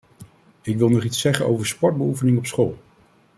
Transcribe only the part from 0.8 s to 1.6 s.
nog iets zeggen